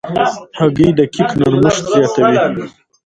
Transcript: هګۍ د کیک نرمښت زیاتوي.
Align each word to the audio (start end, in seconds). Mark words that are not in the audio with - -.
هګۍ 0.57 0.89
د 0.97 0.99
کیک 1.13 1.29
نرمښت 1.39 1.83
زیاتوي. 1.93 2.65